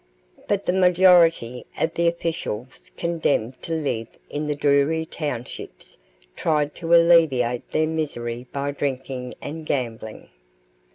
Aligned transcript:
But 0.47 0.63
the 0.63 0.73
majority 0.73 1.67
of 1.79 1.93
the 1.93 2.07
officials 2.07 2.89
condemned 2.97 3.61
to 3.61 3.73
live 3.73 4.07
in 4.31 4.47
the 4.47 4.55
dreary 4.55 5.05
townships 5.05 5.99
tried 6.35 6.73
to 6.77 6.95
alleviate 6.95 7.69
their 7.69 7.85
misery 7.85 8.47
by 8.51 8.71
drinking 8.71 9.35
and 9.43 9.63
gambling. 9.63 10.29